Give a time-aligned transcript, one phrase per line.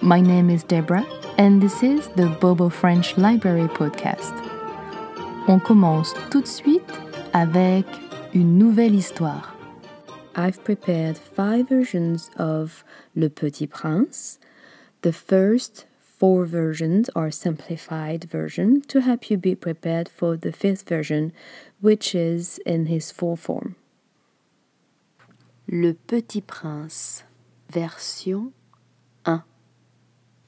[0.00, 1.04] My name is Deborah,
[1.38, 4.32] and this is the Bobo French Library Podcast.
[5.48, 6.88] On commence tout de suite
[7.34, 7.84] avec
[8.32, 9.56] une nouvelle histoire.
[10.36, 12.84] I've prepared five versions of
[13.16, 14.38] Le Petit Prince.
[15.02, 20.88] The first four versions are simplified version to help you be prepared for the fifth
[20.88, 21.32] version,
[21.80, 23.74] which is in his full form.
[25.66, 27.24] Le Petit Prince,
[27.68, 28.52] version
[29.24, 29.42] 1.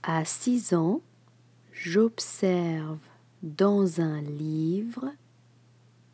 [0.03, 1.03] À six ans,
[1.73, 2.99] j'observe
[3.43, 5.13] dans un livre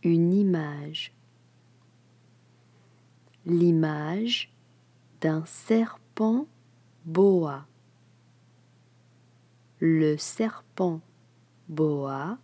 [0.03, 1.13] une image.
[3.45, 4.53] L'image
[5.21, 6.47] d'un serpent
[7.05, 7.65] boa.
[9.79, 11.01] Le serpent
[11.69, 12.39] boa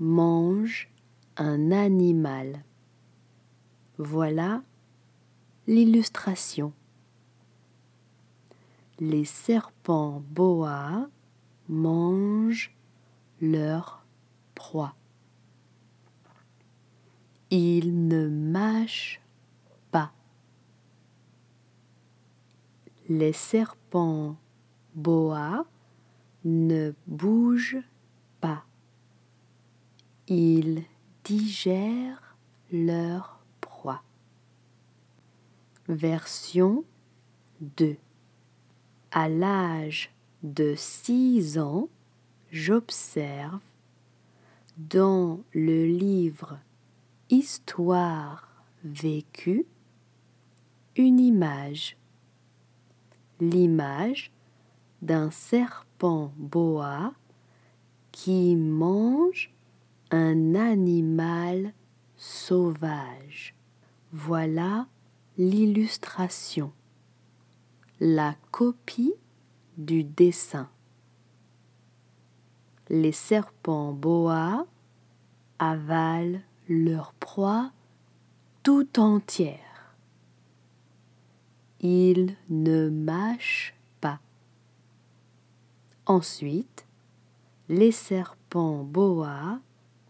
[0.00, 0.90] mange
[1.36, 2.64] un animal.
[3.98, 4.64] Voilà
[5.68, 6.72] l'illustration.
[9.00, 11.08] Les serpents boa
[11.68, 12.72] mangent
[13.40, 14.04] leur
[14.54, 14.94] proie.
[17.50, 19.20] Ils ne mâchent
[19.90, 20.12] pas.
[23.08, 24.36] Les serpents
[24.94, 25.66] boa
[26.44, 27.82] ne bougent
[28.40, 28.64] pas.
[30.28, 30.84] Ils
[31.24, 32.36] digèrent
[32.70, 34.04] leur proie.
[35.88, 36.84] Version
[37.60, 37.96] 2
[39.16, 40.10] À l'âge
[40.42, 41.88] de 6 ans,
[42.50, 43.60] j'observe
[44.76, 46.58] dans le livre
[47.30, 49.66] Histoire vécue
[50.96, 51.96] une image.
[53.38, 54.32] L'image
[55.00, 57.12] d'un serpent boa
[58.10, 59.54] qui mange
[60.10, 61.72] un animal
[62.16, 63.54] sauvage.
[64.10, 64.88] Voilà
[65.38, 66.72] l'illustration,
[68.00, 69.14] la copie
[69.76, 70.68] du dessin.
[72.88, 74.66] Les serpents boa
[75.58, 77.72] avalent leur proie
[78.62, 79.96] tout entière.
[81.80, 83.74] Ils ne mâchent
[86.06, 86.86] Ensuite,
[87.70, 89.58] les serpents boa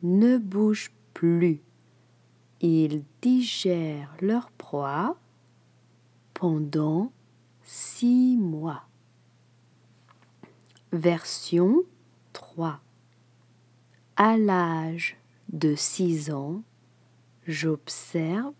[0.03, 1.61] ne bougent plus.
[2.61, 5.17] Ils digèrent leur proie
[6.33, 7.13] pendant
[7.65, 8.85] six mois.
[10.93, 11.83] Version
[12.35, 12.81] 3
[14.17, 15.17] À l'âge
[15.53, 16.63] de six ans,
[17.47, 18.53] j'observe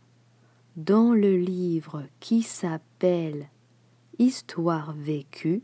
[0.77, 3.49] dans le livre qui s'appelle
[4.19, 5.63] Histoire vécue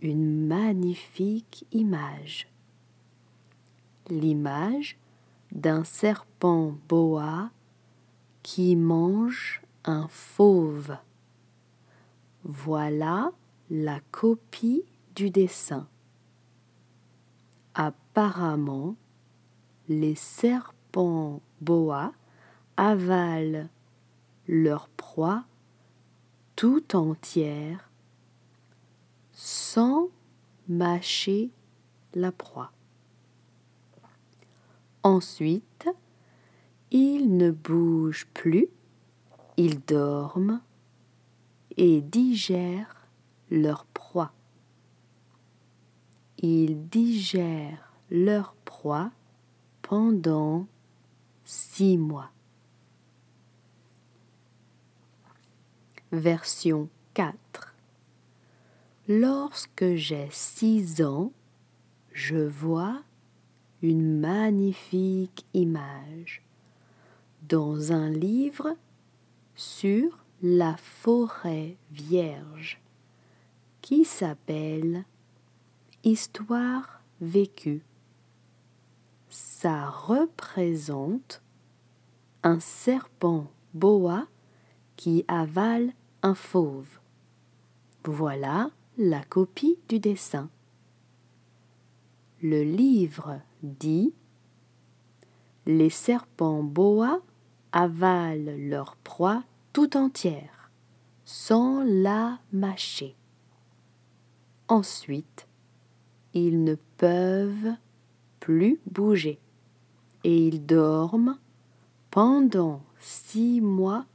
[0.00, 2.48] une magnifique image.
[4.08, 4.98] L'image
[5.52, 7.50] d'un serpent boa
[8.42, 10.96] qui mange un fauve.
[12.44, 13.32] Voilà
[13.70, 14.84] la copie
[15.16, 15.88] du dessin.
[17.74, 18.96] Apparemment,
[19.88, 22.12] les serpents boa
[22.76, 23.68] avalent
[24.46, 25.44] leur proie
[26.54, 27.90] tout entière
[29.32, 30.08] sans
[30.68, 31.50] mâcher
[32.14, 32.72] la proie.
[35.02, 35.88] Ensuite,
[36.90, 38.68] ils ne bougent plus,
[39.56, 40.60] ils dorment
[41.76, 43.06] et digèrent
[43.50, 44.32] leur proie.
[46.38, 49.10] Ils digèrent leur proie
[49.82, 50.66] pendant
[51.44, 52.30] six mois.
[56.12, 57.74] Version 4
[59.08, 61.32] Lorsque j'ai six ans,
[62.12, 63.02] je vois
[63.82, 66.42] une magnifique image
[67.48, 68.76] dans un livre
[69.54, 72.78] sur la forêt vierge
[73.80, 75.06] qui s'appelle
[76.02, 77.82] Histoire vécue.
[79.30, 81.40] Ça représente
[82.42, 84.26] un serpent boa
[84.96, 86.98] qui avale un fauve.
[88.04, 88.68] Voilà
[88.98, 90.50] la copie du dessin.
[92.42, 94.12] Le livre dit
[95.64, 97.22] Les serpents boa
[97.72, 99.42] avalent leur proie
[99.74, 100.70] tout entière,
[101.26, 103.14] sans la mâcher.
[104.68, 105.46] Ensuite,
[106.32, 107.74] ils ne peuvent
[108.40, 109.38] plus bouger
[110.24, 111.38] et ils dorment
[112.10, 114.06] pendant six mois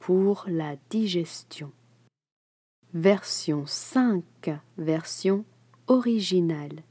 [0.00, 1.72] pour la digestion
[2.94, 4.22] version 5,
[4.78, 5.44] version
[5.88, 6.82] originale.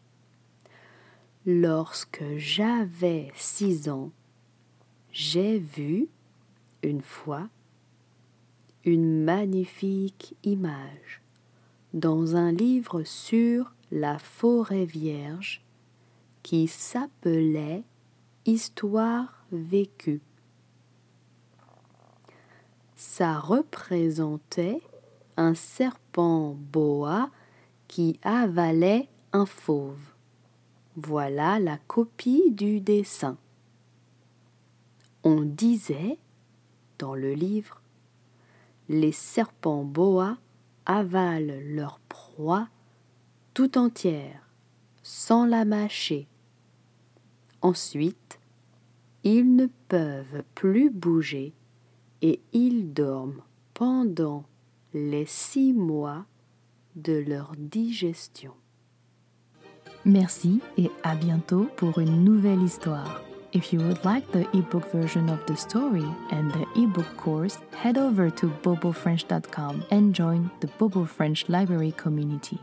[1.46, 4.12] Lorsque j'avais six ans,
[5.12, 6.08] j'ai vu
[6.82, 7.48] une fois
[8.86, 11.22] une magnifique image
[11.94, 15.64] dans un livre sur la forêt vierge
[16.42, 17.84] qui s'appelait
[18.46, 20.22] Histoire vécue.
[22.96, 24.82] Ça représentait
[25.38, 27.30] un serpent boa
[27.88, 30.14] qui avalait un fauve.
[30.98, 33.38] Voilà la copie du dessin.
[35.24, 36.18] On disait
[37.00, 37.83] dans le livre
[38.94, 40.38] Les serpents boas
[40.86, 42.68] avalent leur proie
[43.56, 44.48] tout entière,
[45.02, 46.28] sans la mâcher.
[47.64, 48.40] Ensuite,
[49.24, 51.54] ils ne peuvent plus bouger
[52.22, 53.42] et ils dorment
[53.74, 54.44] pendant
[54.94, 56.28] les six mois
[56.96, 58.54] de leur digestion.
[60.06, 63.24] Merci et à bientôt pour une nouvelle histoire.
[63.54, 68.00] If you would like the ebook version of the story and the ebook course, head
[68.00, 72.58] over to bobofrench.com and join the Bobo French Library community.